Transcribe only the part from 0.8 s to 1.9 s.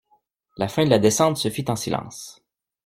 de la descente se fit en